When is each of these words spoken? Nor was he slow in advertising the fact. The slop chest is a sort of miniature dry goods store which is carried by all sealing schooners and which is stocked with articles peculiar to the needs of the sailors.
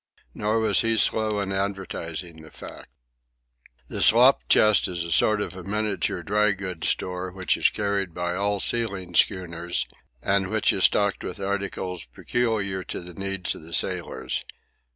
Nor 0.33 0.57
was 0.57 0.81
he 0.81 0.97
slow 0.97 1.39
in 1.41 1.51
advertising 1.51 2.41
the 2.41 2.49
fact. 2.49 2.89
The 3.87 4.01
slop 4.01 4.41
chest 4.49 4.87
is 4.87 5.03
a 5.03 5.11
sort 5.11 5.39
of 5.39 5.53
miniature 5.67 6.23
dry 6.23 6.53
goods 6.53 6.89
store 6.89 7.31
which 7.31 7.55
is 7.55 7.69
carried 7.69 8.11
by 8.11 8.33
all 8.33 8.59
sealing 8.59 9.13
schooners 9.13 9.85
and 10.19 10.47
which 10.49 10.73
is 10.73 10.85
stocked 10.85 11.23
with 11.23 11.39
articles 11.39 12.07
peculiar 12.07 12.83
to 12.85 12.99
the 13.01 13.13
needs 13.13 13.53
of 13.53 13.61
the 13.61 13.73
sailors. 13.73 14.43